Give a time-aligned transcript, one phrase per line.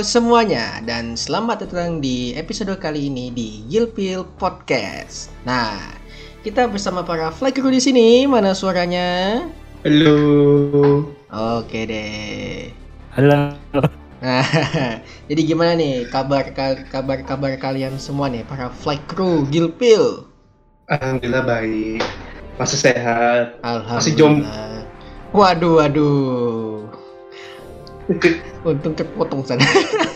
[0.00, 5.28] Halo semuanya dan selamat datang di episode kali ini di Gilpil Podcast.
[5.44, 5.76] Nah,
[6.40, 8.24] kita bersama para fly crew di sini.
[8.24, 9.44] Mana suaranya?
[9.84, 11.04] Halo.
[11.28, 12.72] Oke deh.
[13.12, 13.52] Halo.
[14.24, 14.40] Nah,
[15.28, 16.48] jadi gimana nih kabar
[16.88, 20.24] kabar kabar kalian semua nih para fly crew Gilpil?
[20.88, 22.00] Alhamdulillah baik.
[22.56, 23.60] Masih sehat.
[23.60, 24.00] Alhamdulillah.
[24.00, 24.48] Masih jom.
[25.36, 26.49] Waduh, waduh.
[28.68, 29.64] Untung terpotong sana.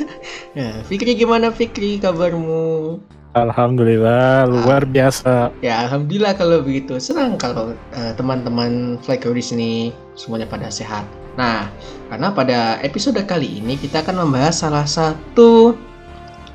[0.56, 2.98] nah, Fikri gimana Fikri kabarmu?
[3.34, 5.50] Alhamdulillah luar biasa.
[5.58, 7.02] Ya alhamdulillah kalau begitu.
[7.02, 9.70] Senang kalau uh, teman-teman di sini
[10.14, 11.02] semuanya pada sehat.
[11.34, 11.66] Nah,
[12.06, 15.74] karena pada episode kali ini kita akan membahas salah satu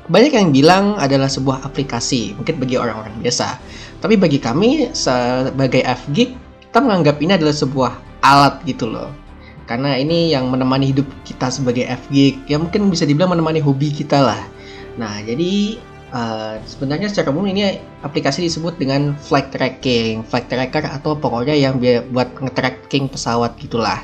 [0.08, 3.60] banyak yang bilang adalah sebuah aplikasi, mungkin bagi orang-orang biasa.
[4.00, 6.32] Tapi bagi kami sebagai FGIG,
[6.64, 7.92] kita menganggap ini adalah sebuah
[8.24, 9.29] alat gitu loh
[9.70, 14.18] karena ini yang menemani hidup kita sebagai FG ya mungkin bisa dibilang menemani hobi kita
[14.18, 14.42] lah.
[14.98, 15.78] Nah jadi
[16.10, 21.78] uh, sebenarnya secara umum ini aplikasi disebut dengan flight tracking flight tracker atau pokoknya yang
[22.10, 24.02] buat nge-tracking pesawat gitulah.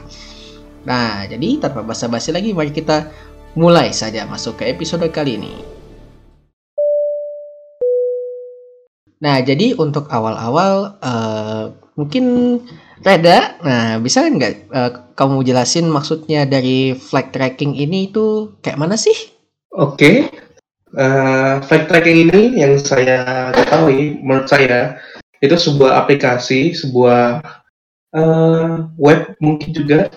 [0.87, 3.11] Nah jadi tanpa basa-basi lagi mari kita
[3.59, 5.55] mulai saja masuk ke episode kali ini.
[9.17, 12.25] Nah, jadi untuk awal-awal uh, mungkin
[13.05, 18.97] Reda, nah bisa nggak uh, kamu jelasin maksudnya dari flight tracking ini itu kayak mana
[18.97, 19.13] sih?
[19.77, 20.33] Oke, okay.
[20.97, 24.97] uh, eh, flight tracking ini yang saya ketahui, menurut saya
[25.45, 27.45] itu sebuah aplikasi, sebuah
[28.17, 30.09] uh, web mungkin juga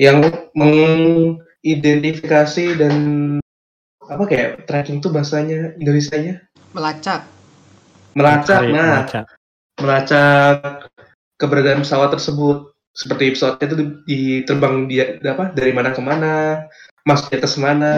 [0.00, 0.24] yang
[0.56, 2.96] mengidentifikasi dan
[4.08, 6.40] apa kayak tracking itu bahasanya Indonesia-nya?
[6.72, 7.28] Melacak.
[8.16, 9.04] Melacak, nah,
[9.76, 10.88] melacak.
[11.36, 12.72] Keberadaan pesawat tersebut.
[12.96, 13.76] Seperti pesawatnya itu
[14.08, 16.64] diterbang dia apa dari mana ke mana
[17.04, 17.94] masuknya ke mana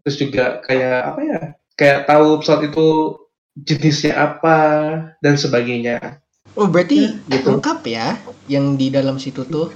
[0.00, 1.40] terus juga kayak apa ya
[1.76, 2.88] kayak tahu pesawat itu
[3.56, 4.58] jenisnya apa
[5.24, 6.20] dan sebagainya.
[6.58, 7.56] Oh berarti ya, gitu.
[7.56, 8.06] lengkap ya
[8.44, 9.72] yang di dalam situ tuh?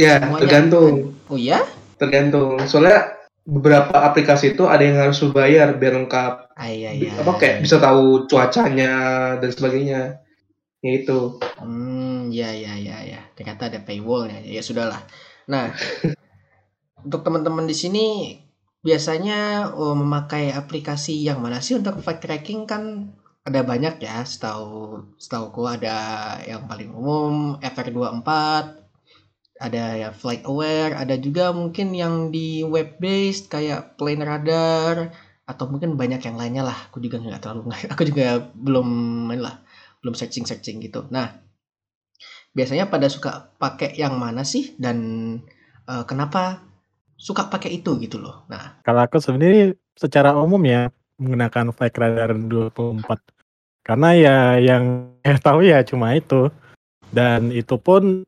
[0.00, 0.40] Ya Semuanya.
[0.40, 0.94] tergantung.
[1.28, 1.60] Oh ya
[2.00, 2.56] tergantung.
[2.64, 6.56] Soalnya beberapa aplikasi itu ada yang harus berbayar biar lengkap.
[6.58, 7.14] Ah, iya, iya.
[7.20, 8.92] apa kayak bisa tahu cuacanya
[9.38, 10.20] dan sebagainya
[10.78, 11.42] Ya itu.
[11.58, 13.20] Hmm, ya ya ya ya.
[13.34, 14.42] Ternyata ada paywallnya.
[14.46, 15.02] Ya sudahlah.
[15.50, 15.74] Nah,
[17.04, 18.06] untuk teman-teman di sini
[18.82, 23.10] biasanya oh, memakai aplikasi yang mana sih untuk flight tracking kan
[23.42, 25.96] ada banyak ya setahu setahuku ada
[26.46, 28.30] yang paling umum FR24
[29.58, 35.10] ada ya flight aware ada juga mungkin yang di web based kayak plane radar
[35.48, 38.86] atau mungkin banyak yang lainnya lah aku juga nggak terlalu aku juga belum
[39.32, 39.58] main lah
[40.02, 41.06] belum searching searching gitu.
[41.10, 41.48] Nah
[42.56, 44.74] biasanya pada suka pakai yang mana sih?
[44.74, 44.98] Dan
[45.86, 46.62] uh, kenapa
[47.18, 48.46] suka pakai itu gitu loh.
[48.50, 48.82] Nah.
[48.82, 53.02] Kalau aku sebenarnya secara umum ya menggunakan flight radar 24
[53.82, 54.84] karena ya yang
[55.26, 56.50] saya tahu ya cuma itu.
[57.08, 58.20] Dan itu pun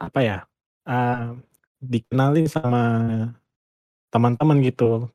[0.00, 0.38] apa ya
[0.88, 1.36] uh,
[1.82, 2.82] dikenali sama
[4.08, 5.10] teman-teman gitu.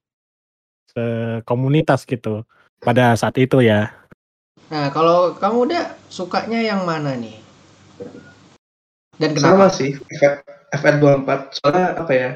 [1.49, 2.45] Komunitas gitu
[2.77, 3.89] pada saat itu ya
[4.71, 7.37] Nah, kalau kamu udah sukanya yang mana nih?
[9.19, 9.67] Dan kenapa?
[9.67, 9.97] Sama sih,
[10.73, 11.29] FR24.
[11.59, 12.29] Soalnya apa ya?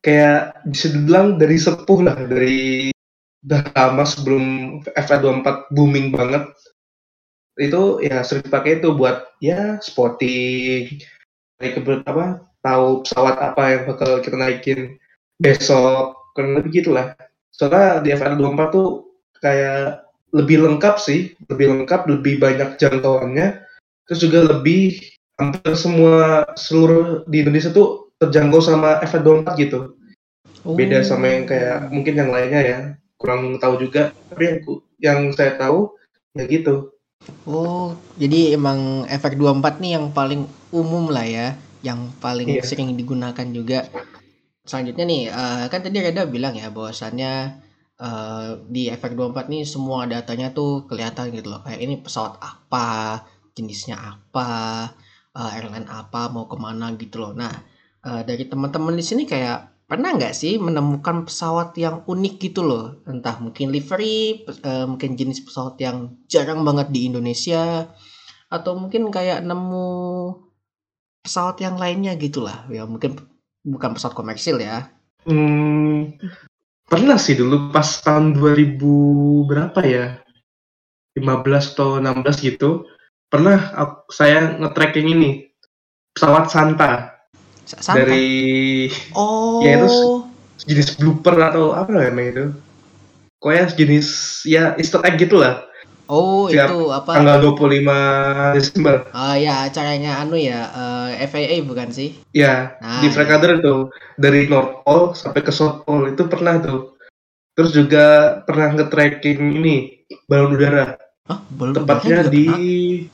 [0.00, 2.90] Kayak bisa dibilang dari sepuh lah, dari
[3.46, 4.44] udah lama sebelum
[4.94, 6.50] FR24 booming banget.
[7.56, 11.00] Itu ya sering dipakai itu buat ya spotting,
[11.56, 14.98] kayak apa tahu pesawat apa yang bakal kita naikin
[15.40, 17.16] besok, kan lebih gitulah.
[17.54, 18.88] Soalnya di FR24 tuh
[19.40, 20.05] kayak
[20.36, 23.64] lebih lengkap sih, lebih lengkap, lebih banyak jangkauannya,
[24.04, 25.00] terus juga lebih
[25.40, 29.96] hampir semua seluruh di Indonesia tuh terjangkau sama FF24 gitu.
[30.68, 30.76] Oh.
[30.76, 32.78] Beda sama yang kayak mungkin yang lainnya ya,
[33.16, 34.12] kurang tahu juga.
[34.28, 34.58] Tapi yang
[35.00, 35.96] yang saya tahu
[36.36, 36.92] ya gitu.
[37.48, 42.62] Oh, jadi emang FX24 nih yang paling umum lah ya, yang paling iya.
[42.62, 43.88] sering digunakan juga.
[44.68, 47.65] Selanjutnya nih, uh, kan tadi Reda bilang ya bahwasannya
[48.00, 51.60] uh, di efek 24 nih semua datanya tuh kelihatan gitu loh.
[51.64, 52.86] Kayak ini pesawat apa
[53.56, 54.48] jenisnya apa
[55.36, 57.32] uh, airline apa mau ke mana gitu loh.
[57.32, 57.52] Nah
[58.04, 63.00] uh, dari teman-teman di sini kayak pernah nggak sih menemukan pesawat yang unik gitu loh?
[63.08, 67.88] Entah mungkin livery uh, mungkin jenis pesawat yang jarang banget di Indonesia
[68.46, 69.90] atau mungkin kayak nemu
[71.26, 73.18] pesawat yang lainnya gitulah ya mungkin
[73.66, 74.94] bukan pesawat komersil ya.
[75.26, 76.14] Hmm,
[76.86, 78.78] Pernah sih dulu pas tahun 2000
[79.50, 80.22] berapa ya?
[81.18, 82.86] 15 atau 16 gitu.
[83.26, 85.50] Pernah aku, saya nge-tracking ini
[86.14, 87.18] pesawat Santa.
[87.66, 88.06] Santa.
[88.06, 88.86] Dari
[89.18, 89.66] Oh.
[89.66, 90.22] Ya itu
[90.62, 92.46] jenis blooper atau apa namanya itu
[93.38, 94.08] pokoknya jenis
[94.48, 95.62] ya easter egg gitu lah
[96.06, 97.18] Oh Siap itu apa?
[97.18, 98.94] Tanggal 25 Desember.
[99.10, 102.14] Oh ya acaranya anu ya uh, eh, FAA bukan sih?
[102.30, 103.58] Ya nah, di Flight ya.
[103.58, 106.94] itu dari North Pole sampai ke South Pole itu pernah tuh.
[107.58, 110.94] Terus juga pernah nge-tracking ini balon udara.
[111.26, 112.44] Hah, balon Tepatnya udara di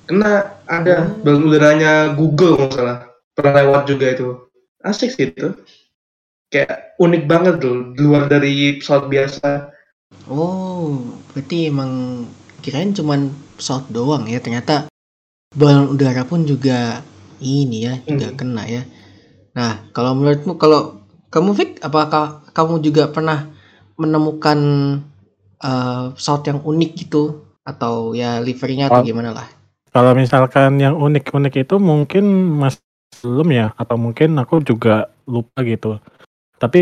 [0.04, 0.32] kena
[0.68, 1.24] ada oh.
[1.24, 2.98] balon udaranya Google nggak salah.
[3.32, 4.28] Pernah lewat juga itu.
[4.84, 5.56] Asik sih itu.
[6.52, 9.72] Kayak unik banget tuh, luar dari pesawat biasa.
[10.28, 11.00] Oh,
[11.32, 12.28] berarti emang
[12.62, 14.86] kirain cuman pesawat doang ya ternyata
[15.52, 17.02] balon udara pun juga
[17.42, 18.38] ini ya juga hmm.
[18.38, 18.82] kena ya.
[19.58, 23.50] Nah kalau menurutmu kalau kamu Fik apakah kamu juga pernah
[23.98, 24.58] menemukan
[25.60, 29.48] uh, pesawat yang unik gitu atau ya liverynya atau gimana lah?
[29.92, 32.24] kalau misalkan yang unik-unik itu mungkin
[32.56, 32.80] mas
[33.20, 36.00] belum ya atau mungkin aku juga lupa gitu.
[36.56, 36.80] Tapi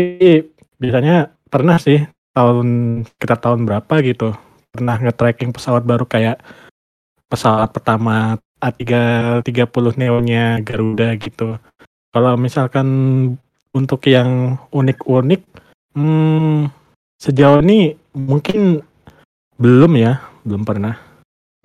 [0.79, 4.31] biasanya pernah sih tahun kita tahun berapa gitu
[4.71, 6.39] pernah nge-tracking pesawat baru kayak
[7.27, 11.59] pesawat pertama A330 Neo-nya Garuda gitu.
[12.11, 12.87] Kalau misalkan
[13.71, 15.41] untuk yang unik-unik,
[15.95, 16.67] hmm,
[17.19, 18.83] sejauh ini mungkin
[19.59, 20.95] belum ya, belum pernah.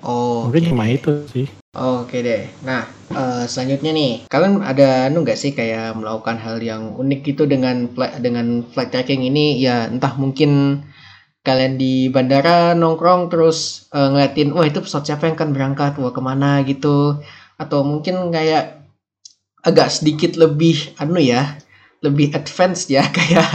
[0.05, 1.49] Oh, mungkin okay cuma itu sih.
[1.73, 2.43] Oke okay deh.
[2.63, 2.85] Nah,
[3.17, 7.89] uh, selanjutnya nih, kalian ada anu nggak sih kayak melakukan hal yang unik gitu dengan
[8.21, 9.57] dengan flight tracking ini?
[9.57, 10.85] Ya entah mungkin
[11.47, 15.93] kalian di bandara nongkrong terus uh, ngeliatin wah itu pesawat siapa yang akan berangkat?
[16.03, 16.67] Wah ke mana?
[16.67, 17.23] gitu.
[17.55, 18.83] Atau mungkin kayak
[19.63, 21.59] agak sedikit lebih anu ya
[22.03, 23.47] lebih advance ya kayak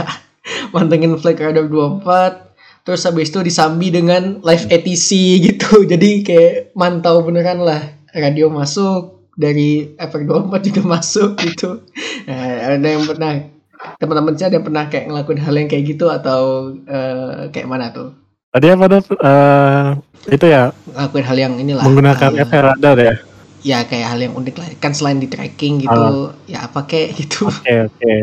[0.72, 2.52] mantengin flight radar 24
[2.82, 5.08] terus habis itu disambi dengan live ATC
[5.44, 5.82] gitu.
[5.92, 8.00] Jadi kayak mantau beneran lah.
[8.12, 11.80] Radio masuk dari FR24 juga masuk gitu.
[12.28, 13.51] Nah, ada yang pernah
[13.98, 16.40] teman-teman saya ada yang pernah kayak ngelakuin hal yang kayak gitu atau
[16.86, 18.14] uh, kayak mana tuh?
[18.52, 19.02] Tadi apa tuh?
[19.18, 19.86] Uh,
[20.28, 20.70] itu ya?
[20.92, 21.82] Ngelakuin hal yang inilah.
[21.86, 23.14] Menggunakan uh, FR radar ya?
[23.62, 24.68] Ya kayak hal yang unik lah.
[24.82, 27.48] Kan selain di tracking gitu, uh, ya apa kayak gitu.
[27.48, 27.96] Oke okay, oke.
[27.98, 28.18] Okay.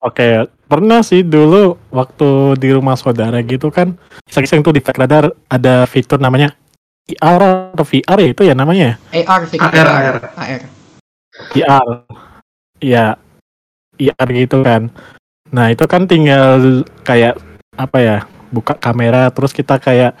[0.00, 0.32] Oke, okay.
[0.64, 3.92] pernah sih dulu waktu di rumah saudara gitu kan,
[4.24, 6.56] iseng-iseng tuh di FR radar ada fitur namanya
[7.10, 8.96] IR atau VR ya itu ya namanya?
[9.10, 10.16] AR, AR, AR.
[10.38, 10.62] AR.
[11.58, 11.82] IR.
[12.80, 13.20] Ya,
[14.00, 14.88] IR gitu kan.
[15.52, 17.36] Nah itu kan tinggal kayak
[17.76, 18.16] apa ya
[18.50, 20.16] buka kamera terus kita kayak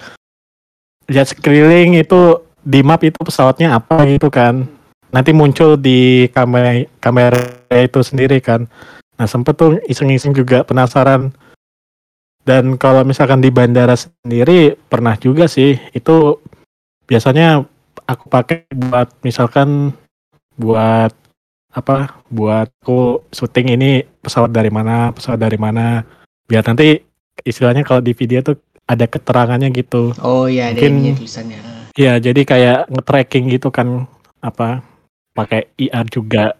[1.10, 4.68] lihat sekeliling itu di map itu pesawatnya apa gitu kan.
[5.10, 7.40] Nanti muncul di kamera kamera
[7.74, 8.68] itu sendiri kan.
[9.18, 11.34] Nah sempet tuh iseng-iseng juga penasaran.
[12.40, 16.40] Dan kalau misalkan di bandara sendiri pernah juga sih itu
[17.04, 17.66] biasanya
[18.08, 19.92] aku pakai buat misalkan
[20.56, 21.12] buat
[21.70, 26.02] apa buat aku syuting ini pesawat dari mana pesawat dari mana.
[26.50, 26.98] Biar nanti
[27.46, 28.58] istilahnya kalau di video tuh
[28.90, 30.10] ada keterangannya gitu.
[30.18, 31.60] Oh iya ada Mungkin, tulisannya.
[31.94, 34.06] Iya jadi kayak nge-tracking gitu kan
[34.42, 34.82] apa
[35.34, 36.58] pakai IR juga.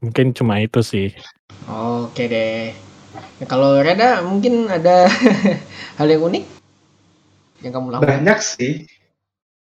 [0.00, 1.12] Mungkin cuma itu sih.
[1.68, 2.72] Oke deh.
[3.40, 5.08] Ya, kalau Reda mungkin ada
[6.00, 6.44] hal yang unik
[7.64, 8.08] yang kamu lakukan?
[8.08, 8.88] Banyak sih.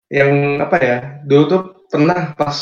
[0.06, 2.56] Yang apa ya dulu tuh pernah pas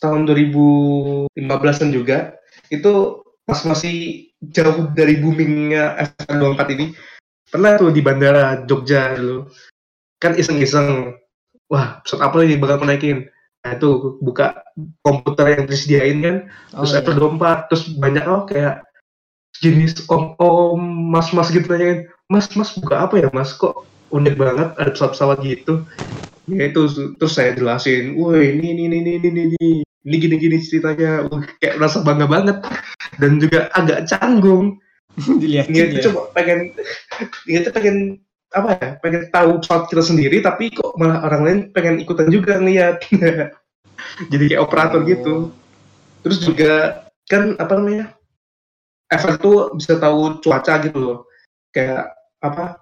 [0.00, 2.36] tahun 2015-an juga
[2.72, 6.86] itu pas masih jauh dari boomingnya F24 ini
[7.50, 9.50] pernah tuh di bandara Jogja dulu.
[10.22, 11.18] Kan iseng-iseng
[11.66, 13.26] wah pesawat apa ini bakal naikin?
[13.60, 14.64] Nah itu buka
[15.04, 16.36] komputer yang disediain kan
[16.72, 17.02] oh, terus iya.
[17.04, 18.86] F24 terus banyak oh kayak
[19.60, 20.80] jenis om-om
[21.12, 23.52] mas-mas gitu nanyain mas mas buka apa ya mas?
[23.52, 25.86] Kok unik banget ada pesawat-pesawat gitu
[26.50, 26.80] ya itu
[27.16, 31.44] terus saya jelasin woi ini ini ini ini ini ini ini gini gini ceritanya Wah,
[31.60, 32.58] kayak rasa bangga banget
[33.20, 34.80] dan juga agak canggung
[35.40, 35.84] dilihatin ya.
[35.90, 36.74] itu coba pengen
[37.46, 37.96] dia tuh pengen
[38.50, 42.58] apa ya pengen tahu pesawat kita sendiri tapi kok malah orang lain pengen ikutan juga
[42.58, 42.98] ngeliat
[44.32, 45.06] jadi kayak operator gitu.
[45.06, 45.06] oh.
[45.06, 45.34] gitu
[46.26, 46.72] terus juga
[47.30, 48.06] kan apa namanya
[49.12, 51.18] efek tuh bisa tahu cuaca gitu loh
[51.70, 52.10] kayak
[52.42, 52.79] apa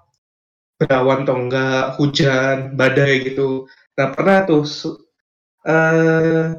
[0.79, 3.67] berawan atau enggak, hujan, badai gitu.
[3.99, 4.63] Nah pernah tuh
[5.67, 6.55] uh,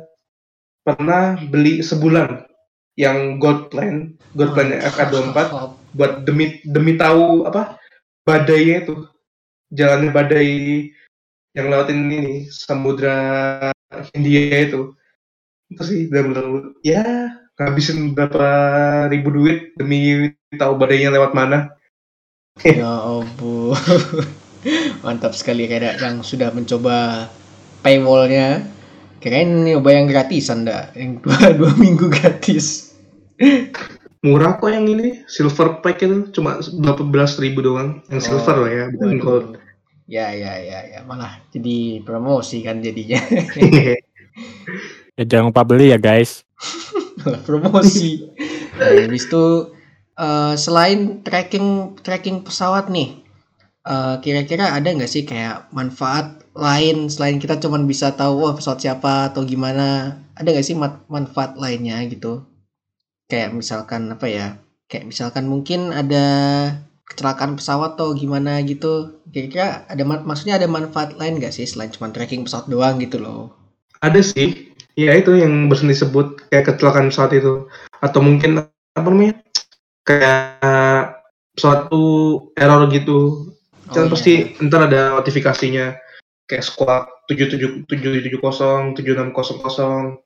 [0.83, 2.43] pernah beli sebulan
[2.99, 5.39] yang gold plan, gold plan oh, FR24
[5.95, 7.79] buat demi demi tahu apa
[8.27, 8.95] badainya itu
[9.71, 10.51] jalannya badai
[11.55, 13.71] yang lewatin ini samudra
[14.11, 14.91] India itu.
[15.71, 17.03] Itu sih benar-benar ya
[17.55, 18.49] ngabisin berapa
[19.07, 21.78] ribu duit demi tahu badainya lewat mana
[22.66, 23.75] ya ampun.
[25.06, 27.28] Mantap sekali kayak yang sudah mencoba
[27.86, 28.68] paywallnya.
[29.20, 32.96] Kirain nyoba yang gratisan dah yang dua dua minggu gratis.
[34.20, 35.24] Murah kok yang ini.
[35.28, 38.04] Silver pack itu cuma berapa belas ribu doang.
[38.12, 39.48] Yang silver oh, lah ya bukan gold.
[40.08, 41.00] Ya ya ya ya.
[41.08, 43.20] Malah jadi promosi kan jadinya.
[45.20, 46.48] Ya jangan lupa beli ya guys.
[47.48, 48.32] Promosi.
[48.80, 49.75] Nah, habis itu
[50.19, 53.23] uh, selain tracking tracking pesawat nih
[53.88, 58.83] eh, kira-kira ada nggak sih kayak manfaat lain selain kita cuma bisa tahu wah pesawat
[58.83, 60.19] siapa atau gimana?
[60.35, 62.43] Ada nggak sih manfaat lainnya gitu?
[63.31, 64.47] Kayak misalkan apa ya?
[64.91, 66.25] Kayak misalkan mungkin ada
[67.07, 69.23] kecelakaan pesawat atau gimana gitu.
[69.31, 73.55] Kira-kira ada maksudnya ada manfaat lain nggak sih selain cuma tracking pesawat doang gitu loh?
[74.03, 74.75] Ada sih.
[74.99, 77.71] Ya itu yang barusan disebut kayak kecelakaan pesawat itu.
[78.03, 78.67] Atau mungkin
[78.99, 79.39] apa namanya
[80.10, 81.22] kayak
[81.54, 82.01] suatu
[82.58, 83.54] error gitu.
[83.89, 84.12] Oh, kan iya.
[84.12, 84.34] pasti
[84.66, 85.94] ntar ada notifikasinya.
[86.50, 90.18] Kayak squad tujuh tujuh tujuh tujuh kosong tujuh enam kosong kosong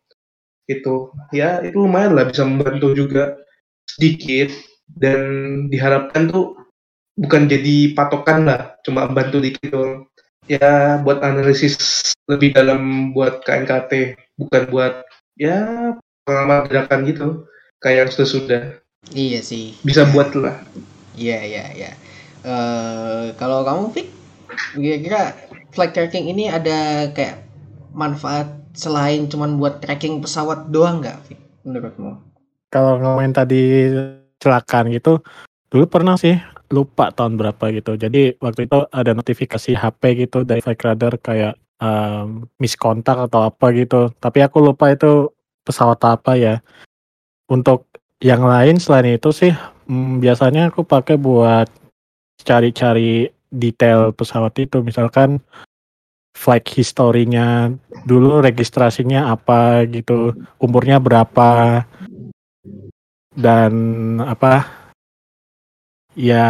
[0.71, 3.35] itu ya itu lumayan lah bisa membantu juga
[3.83, 4.55] sedikit.
[4.93, 5.19] Dan
[5.73, 6.53] diharapkan tuh
[7.17, 10.09] bukan jadi patokan lah cuma bantu dikit dong
[10.49, 11.77] ya buat analisis
[12.25, 15.05] lebih dalam buat KNKT bukan buat
[15.37, 15.93] ya
[16.25, 17.27] pengalaman dadakan gitu
[17.79, 18.63] kayak yang sudah sudah
[19.11, 19.75] iya sih.
[19.83, 20.63] Bisa buat lah.
[21.19, 21.91] Iya iya iya.
[22.43, 24.07] Uh, kalau kamu Fik
[24.77, 25.35] kira-kira
[25.75, 27.43] flight tracking ini ada kayak
[27.91, 32.19] manfaat selain cuman buat tracking pesawat doang nggak Fik menurutmu?
[32.71, 33.91] Kalau ngomongin tadi
[34.41, 35.19] celakaan gitu
[35.73, 36.37] dulu pernah sih
[36.73, 37.93] lupa tahun berapa gitu.
[37.93, 43.69] Jadi waktu itu ada notifikasi HP gitu dari flight radar kayak um, miskontak atau apa
[43.77, 44.09] gitu.
[44.17, 45.29] Tapi aku lupa itu
[45.61, 46.55] pesawat apa ya.
[47.45, 47.92] Untuk
[48.23, 49.51] yang lain selain itu sih
[49.91, 51.67] hmm, biasanya aku pakai buat
[52.39, 54.79] cari-cari detail pesawat itu.
[54.79, 55.43] Misalkan
[56.33, 57.69] flight historinya
[58.07, 61.83] dulu registrasinya apa gitu umurnya berapa
[63.37, 63.73] dan
[64.23, 64.65] apa
[66.15, 66.47] ya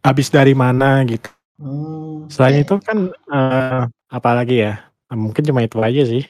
[0.00, 1.28] habis dari mana gitu.
[1.56, 4.80] Hmm, selain itu kan uh, apalagi ya
[5.12, 6.24] mungkin cuma itu aja sih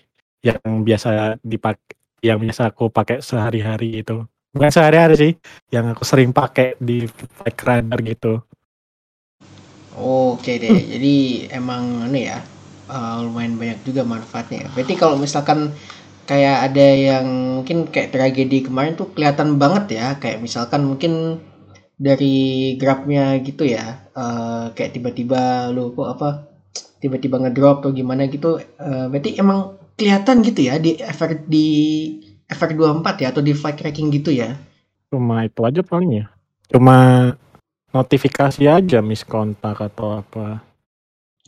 [0.45, 1.96] yang biasa dipakai
[2.26, 5.33] yang biasa aku pakai sehari-hari itu bukan sehari-hari sih
[5.71, 8.42] yang aku sering pakai di flight radar gitu
[9.97, 11.14] Oke deh, jadi
[11.56, 12.45] emang ini ya
[12.92, 14.68] uh, lumayan banyak juga manfaatnya.
[14.76, 15.73] Berarti kalau misalkan
[16.28, 17.26] kayak ada yang
[17.62, 21.40] mungkin kayak tragedi kemarin tuh kelihatan banget ya, kayak misalkan mungkin
[21.97, 26.28] dari grabnya gitu ya, uh, kayak tiba-tiba lu kok apa,
[27.00, 31.67] tiba-tiba ngedrop atau gimana gitu, uh, berarti emang kelihatan gitu ya di efek di
[32.47, 34.55] efek 24 ya atau di flight tracking gitu ya?
[35.11, 36.26] Cuma itu aja paling ya.
[36.71, 37.33] Cuma
[37.91, 40.61] notifikasi aja miskontak atau apa.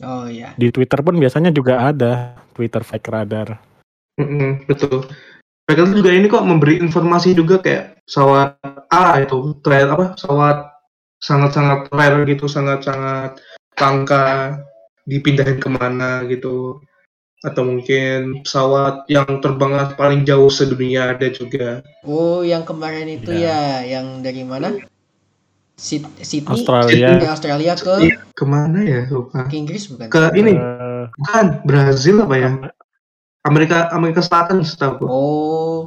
[0.01, 0.55] Oh iya.
[0.57, 3.59] Di Twitter pun biasanya juga ada Twitter fake radar.
[4.19, 5.05] Mm-hmm, betul.
[5.67, 8.57] Fake radar juga ini kok memberi informasi juga kayak pesawat
[8.89, 10.57] A itu trail apa pesawat
[11.19, 13.43] sangat-sangat rare gitu, sangat-sangat
[13.75, 14.55] langka
[15.03, 16.79] dipindahin ke mana gitu
[17.39, 21.79] atau mungkin pesawat yang terbang paling jauh sedunia ada juga.
[22.03, 24.75] Oh, yang kemarin itu ya, ya yang dari mana?
[25.79, 26.43] Sydney?
[26.51, 27.15] Australia.
[27.15, 29.07] Sydney, Australia ke iya, ke mana ya?
[29.07, 29.47] Lupa.
[29.47, 30.59] Ke Inggris bukan ke ini.
[30.59, 32.51] Uh, bukan Brazil apa ya?
[33.47, 35.79] Amerika Amerika Selatan setahu oh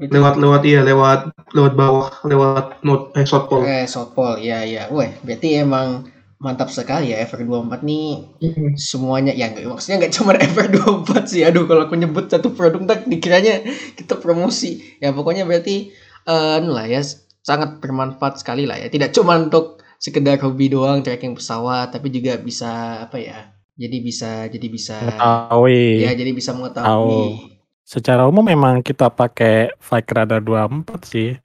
[0.00, 3.62] lewat lewat iya lewat lewat bawah lewat not eh South Pole.
[3.68, 4.82] Eh South Pole iya iya.
[4.90, 6.08] Wah berarti emang
[6.42, 8.10] mantap sekali ya FR24 nih
[8.42, 8.70] mm-hmm.
[8.76, 13.06] semuanya ya gak, maksudnya nggak cuma FR24 sih aduh kalau aku nyebut satu produk tak
[13.08, 13.64] dikiranya
[13.94, 15.94] kita promosi ya pokoknya berarti
[16.28, 17.00] uh, lah ya
[17.44, 18.88] sangat bermanfaat sekali lah ya.
[18.88, 23.52] Tidak cuma untuk sekedar hobi doang tracking pesawat, tapi juga bisa apa ya?
[23.76, 25.84] Jadi bisa jadi bisa mengetahui.
[26.00, 26.88] Ya, jadi bisa mengetahui.
[26.88, 27.52] Tahu.
[27.84, 31.36] Secara umum memang kita pakai Flight Radar 24 sih.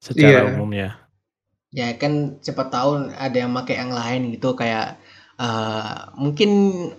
[0.00, 0.50] Secara yeah.
[0.56, 0.72] umum
[1.72, 1.96] ya.
[1.96, 5.00] Kan cepat tahu ada yang pakai yang lain gitu kayak
[5.40, 6.50] uh, mungkin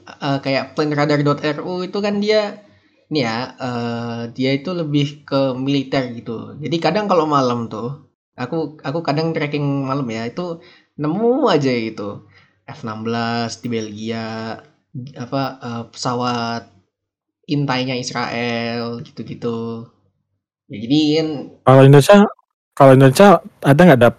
[0.05, 2.65] uh, kayak planradar.ru itu kan dia
[3.13, 6.57] ini ya uh, dia itu lebih ke militer gitu.
[6.57, 10.59] Jadi kadang kalau malam tuh aku aku kadang tracking malam ya itu
[10.97, 12.25] nemu aja gitu.
[12.63, 14.57] F16 di Belgia
[15.19, 16.73] apa uh, pesawat
[17.45, 19.89] intainya Israel gitu-gitu.
[20.71, 21.27] Ya jadi kan
[21.67, 22.15] kalau Indonesia
[22.73, 23.27] kalau Indonesia
[23.61, 24.15] ada nggak dap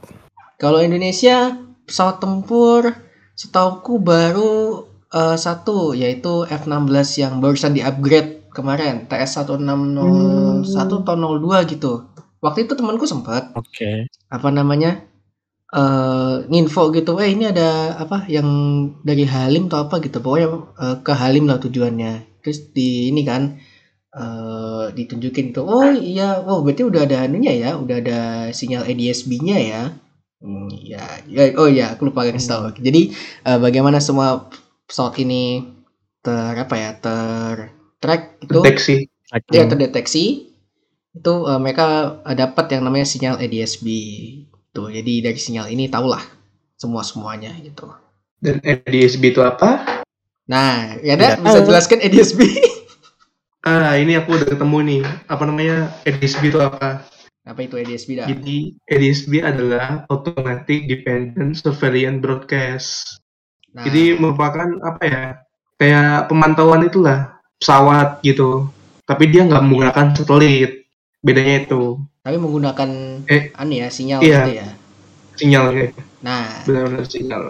[0.58, 2.92] kalau Indonesia pesawat tempur
[3.34, 11.02] setauku baru uh, satu yaitu F16 yang barusan di upgrade kemarin TS 1601 hmm.
[11.02, 11.92] tahun 02 gitu.
[12.38, 13.50] Waktu itu temanku sempat.
[13.56, 13.72] Oke.
[13.72, 13.96] Okay.
[14.30, 15.02] Apa namanya?
[15.74, 18.46] Uh, nginfo gitu, eh ini ada apa yang
[19.02, 22.38] dari Halim atau apa gitu, pokoknya uh, ke Halim lah tujuannya.
[22.46, 23.58] Terus di ini kan
[24.14, 28.20] uh, ditunjukin tuh oh iya oh berarti udah ada anunya ya udah ada
[28.54, 29.82] sinyal ADSB-nya ya
[30.44, 32.62] hmm, ya, ya oh ya aku lupa kasih tahu.
[32.76, 33.16] Jadi
[33.48, 34.52] uh, bagaimana semua
[34.84, 35.64] pesawat ini
[36.20, 38.60] ter apa ya ter track itu?
[38.60, 38.96] Deteksi.
[39.48, 40.52] Ya terdeteksi.
[41.16, 43.86] Itu uh, mereka dapat yang namanya sinyal ADSB
[44.74, 46.20] tuh jadi dari sinyal ini tahulah
[46.76, 47.88] semua semuanya gitu.
[48.42, 50.02] Dan ADSB itu apa?
[50.44, 52.44] Nah ya ada bisa jelaskan ADSB
[53.64, 55.00] ah ini aku udah ketemu nih.
[55.30, 55.88] Apa namanya?
[56.04, 57.13] ADSB itu apa
[57.44, 58.26] apa itu ADSB dah?
[58.26, 62.90] Jadi ADSB adalah Automatic Dependent Surveillance Broadcast.
[63.74, 63.82] Nah.
[63.90, 65.22] jadi merupakan apa ya
[65.82, 68.72] kayak pemantauan itulah pesawat gitu.
[69.04, 70.88] Tapi dia nggak menggunakan satelit.
[71.20, 72.00] Bedanya itu.
[72.24, 72.88] Tapi menggunakan
[73.28, 74.68] eh, anu ya sinyal iya, gitu ya?
[75.36, 76.48] Sinyal gitu nah.
[76.64, 77.42] Benar-benar sinyal.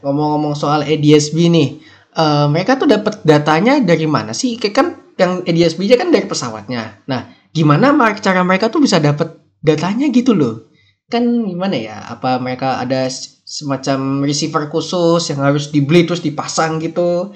[0.00, 1.68] Ngomong-ngomong soal ADSB nih
[2.16, 4.56] uh, mereka tuh dapat datanya dari mana sih?
[4.56, 4.86] Kayak kan
[5.20, 7.04] yang ADSB nya kan dari pesawatnya.
[7.04, 10.68] Nah gimana cara mereka tuh bisa dapat datanya gitu loh
[11.08, 13.08] kan gimana ya apa mereka ada
[13.46, 17.32] semacam receiver khusus yang harus dibeli terus dipasang gitu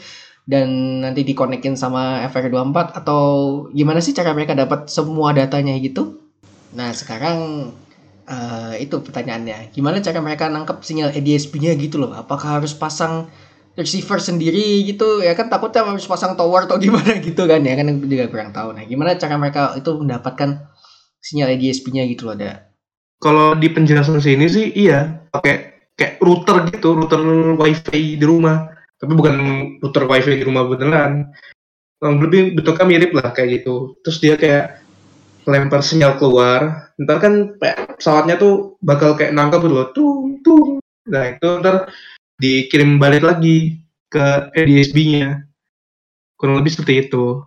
[0.50, 3.23] dan nanti dikonekin sama FR24 atau
[3.71, 6.19] gimana sih cara mereka dapat semua datanya gitu?
[6.75, 7.71] Nah sekarang
[8.27, 12.11] uh, itu pertanyaannya, gimana cara mereka nangkep sinyal ADSB-nya gitu loh?
[12.19, 13.31] Apakah harus pasang
[13.79, 15.23] receiver sendiri gitu?
[15.23, 18.75] Ya kan takutnya harus pasang tower atau gimana gitu kan ya kan juga kurang tahu.
[18.75, 20.67] Nah gimana cara mereka itu mendapatkan
[21.21, 22.71] sinyal ADSB-nya gitu loh ada?
[23.21, 27.21] Kalau di penjelasan sini sih iya pakai kayak router gitu, router
[27.61, 29.35] wifi di rumah tapi bukan
[29.81, 31.33] router wifi di rumah beneran
[32.00, 34.85] lebih bentuknya mirip lah kayak gitu terus dia kayak
[35.49, 40.71] lempar sinyal keluar ntar kan pesawatnya tuh bakal kayak nangkep gitu loh tung tung
[41.09, 41.89] nah itu ntar
[42.40, 45.44] dikirim balik lagi ke ADSB-nya
[46.40, 47.44] kurang lebih seperti itu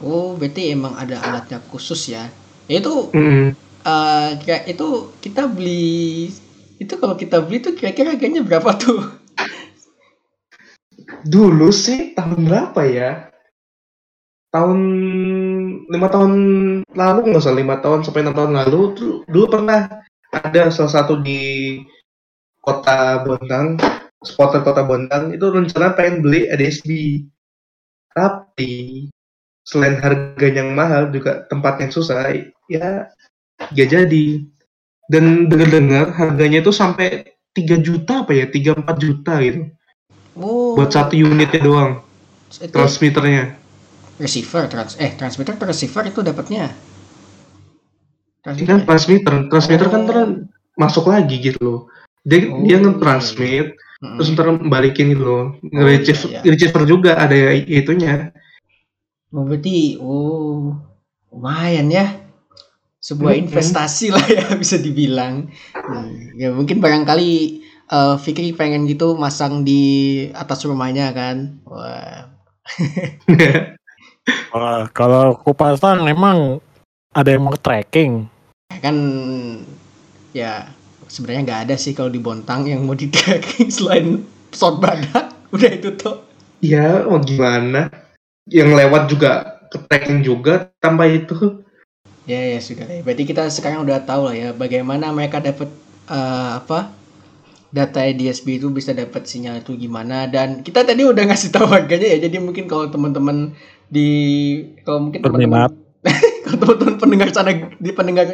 [0.00, 2.26] oh berarti emang ada alatnya khusus ya,
[2.66, 3.46] itu mm -hmm.
[3.84, 6.32] uh, kayak itu kita beli
[6.80, 9.22] itu kalau kita beli tuh kira-kira harganya berapa tuh
[11.26, 13.10] dulu sih tahun berapa ya?
[14.52, 14.78] Tahun
[15.88, 16.32] lima tahun
[16.92, 19.88] lalu nggak usah lima tahun sampai enam tahun lalu tuh dulu pernah
[20.28, 21.80] ada salah satu di
[22.62, 23.76] kota Bontang,
[24.22, 26.88] spotter kota Bontang itu rencana pengen beli ADSB.
[28.14, 29.08] Tapi
[29.66, 32.30] selain harga yang mahal juga tempat yang susah,
[32.70, 33.10] ya
[33.74, 34.26] gak jadi.
[35.10, 39.60] Dan dengar-dengar harganya itu sampai 3 juta apa ya, 3 4 juta gitu.
[40.38, 40.72] Oh.
[40.78, 41.92] Buat satu unitnya doang.
[42.48, 43.58] Itu transmitternya.
[44.16, 46.72] Receiver, trans eh transmitter atau receiver itu dapatnya?
[48.44, 48.70] Transmitter.
[48.70, 50.08] Kan transmitter, transmitter kan oh.
[50.08, 50.28] kan
[50.78, 51.80] masuk lagi gitu loh.
[52.22, 54.14] Dia oh, dia nge-transmit iya.
[54.18, 55.44] terus ntar balikin gitu loh.
[55.62, 56.84] Nge-receiver oh, iya, iya.
[56.86, 58.30] juga ada itunya.
[59.32, 60.76] Oh, berarti oh
[61.32, 62.22] lumayan ya
[63.02, 65.50] sebuah investasi lah ya bisa dibilang.
[65.74, 67.30] Hmm, ya mungkin barangkali
[67.90, 69.82] uh, Fikri pengen gitu masang di
[70.30, 71.58] atas rumahnya kan.
[71.66, 72.30] Wah.
[74.54, 76.62] Wah, kalau aku pasang emang
[77.10, 78.30] ada yang mau tracking.
[78.78, 78.96] Kan
[80.30, 80.70] ya
[81.12, 85.26] sebenarnya nggak ada sih kalau di Bontang yang mau di tracking selain pesawat badak.
[85.54, 86.24] Udah itu tuh.
[86.64, 87.92] Ya, mau gimana?
[88.48, 91.60] Yang lewat juga ke tracking juga tambah itu.
[92.24, 92.88] Ya ya sudah.
[93.04, 95.68] Berarti kita sekarang udah tahu lah ya bagaimana mereka dapat
[96.06, 96.94] uh, apa
[97.72, 102.14] data DSB itu bisa dapat sinyal itu gimana dan kita tadi udah ngasih tahu harganya
[102.14, 103.56] ya jadi mungkin kalau teman-teman
[103.88, 104.08] di
[104.84, 105.72] kalau mungkin teman-teman
[106.60, 108.26] teman-teman pendengar sana di pendengar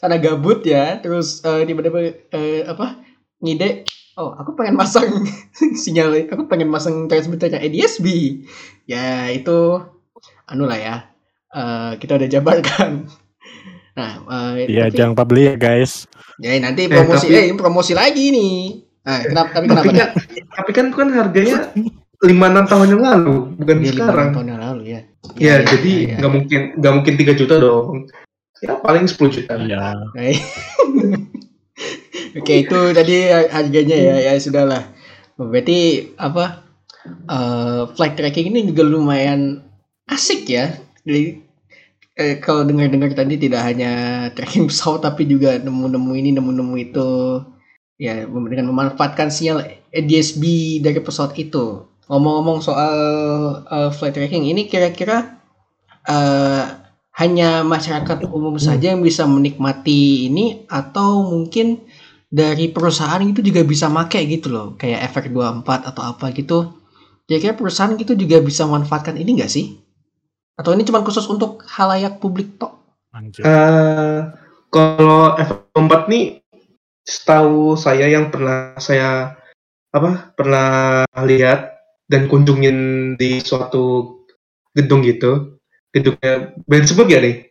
[0.00, 3.00] sana gabut ya terus uh, tiba-tiba uh, apa
[3.40, 3.84] ngide
[4.18, 5.08] oh aku pengen masang
[5.82, 8.06] sinyal aku pengen masang transmitternya ADSB
[8.84, 9.80] ya itu
[10.50, 10.96] anu lah ya
[11.54, 13.06] uh, kita udah jabarkan
[13.98, 18.32] nah uh, iya jangan beli ya guys Ya nanti promosi eh, tapi, eh promosi lagi
[18.32, 18.56] nih.
[19.04, 19.84] Nah, kenapa tapi kenapa?
[19.84, 20.08] Tapi kan,
[20.48, 21.56] tapi kan kan harganya
[22.24, 24.28] lima enam tahun yang lalu, bukan ya, sekarang.
[24.32, 24.69] tahun yang lalu
[25.36, 25.60] ya.
[25.60, 26.16] Ya, jadi iya, iya.
[26.18, 26.36] nggak ya, ya.
[26.36, 28.08] mungkin nggak mungkin tiga juta dong.
[28.60, 29.56] Ya paling sepuluh juta.
[29.56, 29.96] Iya.
[32.38, 34.84] Oke, itu tadi harganya ya, ya sudahlah.
[35.40, 36.62] Berarti apa?
[37.24, 39.64] Uh, flight tracking ini juga lumayan
[40.06, 40.76] asik ya.
[41.02, 41.40] Jadi
[42.20, 43.92] eh, kalau dengar-dengar tadi tidak hanya
[44.36, 47.08] tracking pesawat tapi juga nemu-nemu ini nemu-nemu itu
[47.96, 50.42] ya dengan memanfaatkan sinyal ADSB
[50.84, 51.89] dari pesawat itu.
[52.10, 52.96] Ngomong-ngomong soal
[53.70, 55.38] uh, flight tracking ini kira-kira
[56.10, 56.64] uh,
[57.22, 61.86] hanya masyarakat umum saja yang bisa menikmati ini atau mungkin
[62.26, 66.74] dari perusahaan itu juga bisa make gitu loh kayak efek 24 atau apa gitu.
[67.30, 69.78] Kira-kira perusahaan itu juga bisa memanfaatkan ini enggak sih?
[70.58, 72.74] Atau ini cuma khusus untuk halayak publik tok?
[73.46, 74.34] Uh,
[74.74, 76.42] kalau F4 nih
[77.06, 79.38] setahu saya yang pernah saya
[79.90, 81.79] apa pernah lihat
[82.10, 84.18] dan kunjungin di suatu
[84.74, 85.62] gedung gitu.
[85.94, 87.50] Gedungnya boleh sebut gak nih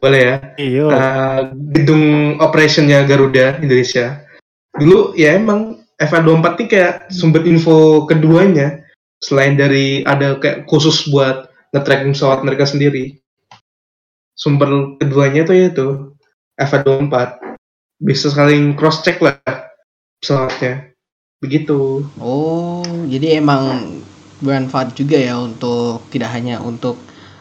[0.00, 0.36] boleh ya?
[0.56, 0.84] Iya.
[0.88, 1.40] Uh,
[1.76, 2.04] gedung
[2.40, 4.24] operationnya Garuda Indonesia.
[4.74, 8.82] Dulu ya emang FA24 nih kayak sumber info keduanya.
[9.22, 13.20] Selain dari ada kayak khusus buat nge-tracking pesawat mereka sendiri.
[14.34, 15.86] Sumber keduanya tuh yaitu
[16.58, 17.40] FA24
[18.02, 19.38] bisa saling cross check lah
[20.18, 20.93] pesawatnya
[21.44, 24.00] begitu oh jadi emang
[24.40, 26.96] bermanfaat juga ya untuk tidak hanya untuk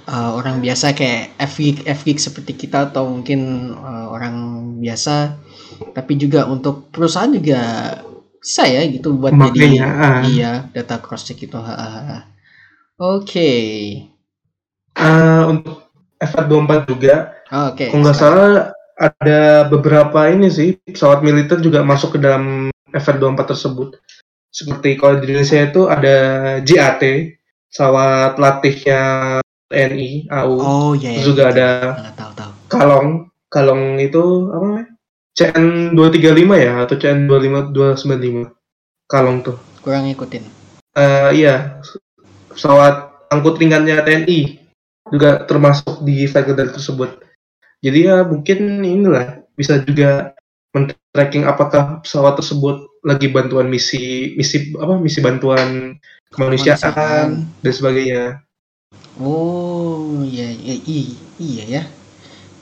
[0.07, 4.35] uh, orang biasa kayak F-Geek, F-Geek seperti kita atau mungkin uh, orang
[4.79, 5.39] biasa
[5.95, 7.61] tapi juga untuk perusahaan juga
[8.43, 10.21] bisa ya gitu buat Makanya, jadi uh.
[10.27, 12.19] iya data cross check itu oke
[12.99, 14.03] okay.
[14.99, 15.87] uh, untuk
[16.19, 17.15] F24 juga
[17.47, 22.72] oke okay, kalau nggak salah ada beberapa ini sih pesawat militer juga masuk ke dalam
[22.93, 23.89] FR24 tersebut.
[24.53, 26.17] Seperti kalau di Indonesia itu ada
[26.61, 27.01] JAT,
[27.67, 29.01] pesawat latihnya
[29.73, 30.55] TNI AU.
[30.61, 31.17] Oh iya.
[31.17, 31.23] iya.
[31.25, 31.69] juga ada
[32.13, 32.51] tahu, tahu.
[32.69, 34.87] Kalong, Kalong itu apa namanya?
[35.33, 39.09] CN 235 ya atau CN 25 295.
[39.09, 39.57] Kalong tuh.
[39.81, 40.43] Kurang ngikutin.
[40.93, 41.81] Uh, iya.
[42.53, 44.61] Pesawat angkut ringannya TNI
[45.09, 47.23] juga termasuk di flight tersebut
[47.83, 50.31] jadi ya mungkin inilah bisa juga
[50.73, 56.01] men-tracking apakah pesawat tersebut lagi bantuan misi misi apa misi bantuan
[56.33, 57.29] kemanusiaan, kemanusiaan.
[57.61, 58.23] dan sebagainya.
[59.21, 60.75] Oh iya iya
[61.37, 61.83] iya ya.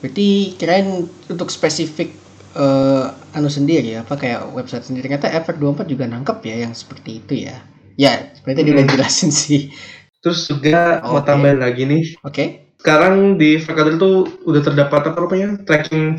[0.04, 2.12] Berarti kirain untuk spesifik
[2.52, 6.76] uh, anu sendiri ya apa kayak website sendiri ternyata efek 24 juga nangkep ya yang
[6.76, 7.56] seperti itu ya.
[7.96, 8.72] Ya, seperti hmm.
[8.76, 9.72] udah jelasin sih.
[10.20, 11.08] Terus juga okay.
[11.08, 12.04] mau tambahin lagi nih.
[12.22, 12.32] Oke.
[12.32, 12.48] Okay
[12.82, 16.18] sekarang di Vekadil itu udah terdapat apa namanya tracking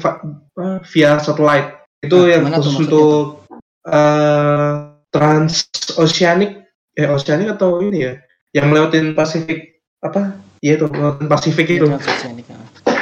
[0.87, 3.47] via satellite itu nah, yang khusus untuk
[3.87, 8.13] uh, transoceanic ya oceanic atau ini ya?
[8.53, 10.37] Yang melewatin Pasifik apa?
[10.59, 11.87] Iya itu melewatin Pasifik itu.
[11.87, 11.99] Ya,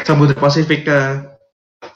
[0.05, 1.33] Samudra Pasifik kan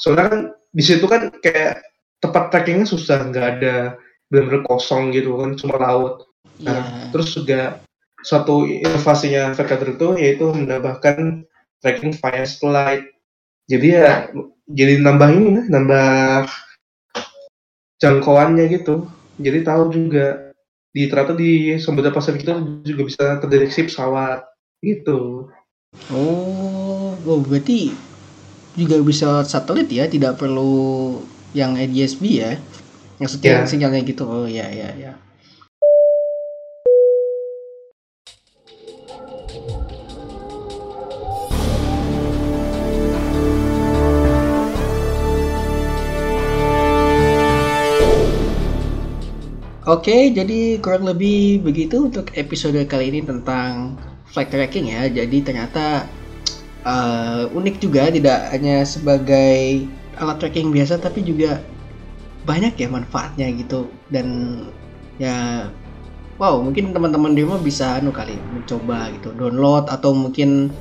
[0.02, 0.42] soalnya kan
[0.74, 1.86] di situ kan kayak
[2.18, 4.02] tempat trackingnya susah nggak ada
[4.34, 6.26] benar-benar kosong gitu kan cuma laut.
[6.66, 7.10] Nah yeah.
[7.14, 7.86] terus juga
[8.26, 11.46] suatu inovasinya Vekadil itu yaitu menambahkan
[11.86, 13.06] tracking via slide
[13.70, 14.12] jadi ya
[14.66, 16.50] jadi nambah ini nambah
[18.06, 19.10] jangkauannya gitu.
[19.42, 20.54] Jadi tahu juga
[20.96, 22.54] di ternyata di Samudra Pasifik itu
[22.86, 24.46] juga bisa terdeteksi pesawat
[24.80, 25.50] gitu.
[26.14, 27.92] Oh oh berarti
[28.78, 31.20] juga bisa satelit ya tidak perlu
[31.58, 32.62] yang ADSB ya?
[33.18, 33.68] Maksudnya yeah.
[33.68, 34.24] sinyalnya gitu.
[34.24, 35.12] Oh ya ya ya
[49.96, 53.96] Oke, jadi kurang lebih begitu untuk episode kali ini tentang
[54.28, 55.08] flight tracking ya.
[55.08, 56.04] Jadi ternyata
[56.84, 59.88] uh, unik juga, tidak hanya sebagai
[60.20, 61.64] alat tracking biasa, tapi juga
[62.44, 63.88] banyak ya manfaatnya gitu.
[64.12, 64.28] Dan
[65.16, 65.72] ya,
[66.44, 70.76] wow, mungkin teman-teman di rumah bisa anu kali mencoba gitu, download atau mungkin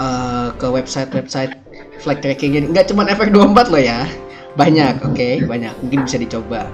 [0.00, 1.52] uh, ke website-website
[2.00, 2.56] flight tracking.
[2.56, 4.08] Jadi nggak cuma efek 24 loh ya,
[4.56, 5.44] banyak, oke, okay?
[5.44, 5.76] banyak.
[5.84, 6.64] Mungkin bisa dicoba.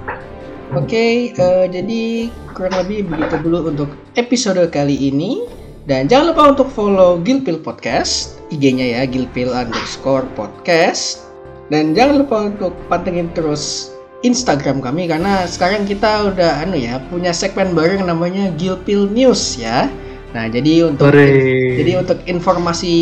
[0.75, 2.03] Oke, okay, uh, eh, jadi
[2.51, 5.47] kurang lebih begitu dulu untuk episode kali ini.
[5.87, 11.31] Dan jangan lupa untuk follow Gilpil Podcast, IG-nya ya Gilpil underscore podcast.
[11.71, 13.95] Dan jangan lupa untuk pantengin terus
[14.27, 19.55] Instagram kami karena sekarang kita udah anu ya punya segmen baru yang namanya Gilpil News
[19.55, 19.87] ya.
[20.35, 22.95] Nah jadi untuk jadi untuk informasi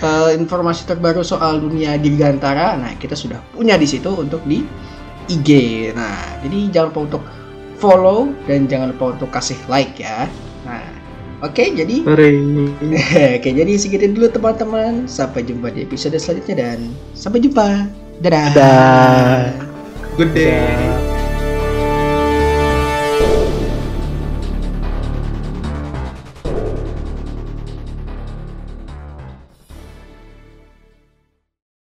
[0.00, 4.64] uh, informasi terbaru soal dunia dirgantara, nah kita sudah punya di situ untuk di
[5.28, 5.50] IG.
[5.94, 7.22] Nah, jadi jangan lupa untuk
[7.78, 10.30] follow dan jangan lupa untuk kasih like ya.
[10.62, 10.82] Nah,
[11.42, 15.10] oke okay, jadi Oke, okay, jadi segitu dulu teman-teman.
[15.10, 16.78] Sampai jumpa di episode selanjutnya dan
[17.14, 17.86] sampai jumpa.
[18.22, 18.46] Dadah.
[18.54, 19.42] Dadah.
[20.14, 20.62] Good day.
[20.62, 20.91] Dadah.